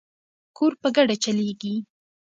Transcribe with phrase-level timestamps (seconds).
[0.57, 1.75] کور په ګډه چلیږي.